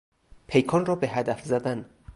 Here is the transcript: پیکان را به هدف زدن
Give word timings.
پیکان 0.47 0.85
را 0.85 0.95
به 0.95 1.07
هدف 1.07 1.45
زدن 1.45 1.85